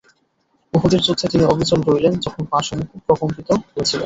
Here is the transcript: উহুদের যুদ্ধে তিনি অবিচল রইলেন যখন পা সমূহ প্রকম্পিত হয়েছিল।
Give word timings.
উহুদের 0.73 1.01
যুদ্ধে 1.01 1.25
তিনি 1.27 1.43
অবিচল 1.45 1.79
রইলেন 1.83 2.13
যখন 2.19 2.41
পা 2.45 2.59
সমূহ 2.61 2.89
প্রকম্পিত 3.07 3.49
হয়েছিল। 3.67 3.99